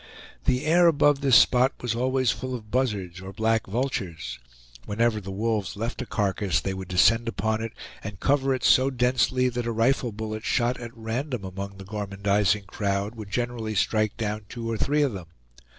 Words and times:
The 0.45 0.65
air 0.65 0.87
above 0.87 1.21
this 1.21 1.35
spot 1.35 1.73
was 1.79 1.93
always 1.93 2.31
full 2.31 2.55
of 2.55 2.71
buzzards 2.71 3.21
or 3.21 3.31
black 3.31 3.67
vultures; 3.67 4.39
whenever 4.87 5.21
the 5.21 5.29
wolves 5.29 5.75
left 5.75 6.01
a 6.01 6.07
carcass 6.07 6.59
they 6.59 6.73
would 6.73 6.87
descend 6.87 7.27
upon 7.27 7.61
it, 7.61 7.71
and 8.03 8.19
cover 8.19 8.51
it 8.55 8.63
so 8.63 8.89
densely 8.89 9.47
that 9.49 9.67
a 9.67 9.71
rifle 9.71 10.11
bullet 10.11 10.43
shot 10.43 10.79
at 10.79 10.89
random 10.97 11.45
among 11.45 11.77
the 11.77 11.85
gormandizing 11.85 12.65
crowd 12.65 13.13
would 13.13 13.29
generally 13.29 13.75
strike 13.75 14.17
down 14.17 14.45
two 14.49 14.67
or 14.71 14.75
three 14.75 15.03
of 15.03 15.13
them. 15.13 15.27